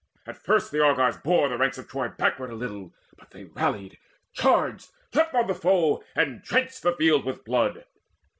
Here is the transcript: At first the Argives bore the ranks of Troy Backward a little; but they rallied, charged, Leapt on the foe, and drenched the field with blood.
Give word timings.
At 0.25 0.35
first 0.41 0.71
the 0.71 0.79
Argives 0.83 1.17
bore 1.17 1.47
the 1.47 1.59
ranks 1.59 1.77
of 1.77 1.87
Troy 1.87 2.07
Backward 2.07 2.49
a 2.49 2.55
little; 2.55 2.91
but 3.19 3.29
they 3.29 3.43
rallied, 3.43 3.99
charged, 4.33 4.89
Leapt 5.13 5.35
on 5.35 5.45
the 5.45 5.53
foe, 5.53 6.03
and 6.15 6.41
drenched 6.41 6.81
the 6.81 6.95
field 6.95 7.23
with 7.23 7.45
blood. 7.45 7.85